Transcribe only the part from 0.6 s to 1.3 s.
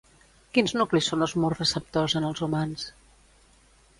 nuclis són